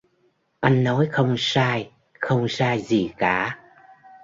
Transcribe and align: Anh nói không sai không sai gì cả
Anh 0.59 0.83
nói 0.83 1.07
không 1.11 1.35
sai 1.37 1.91
không 2.19 2.47
sai 2.49 2.81
gì 2.81 3.09
cả 3.17 3.59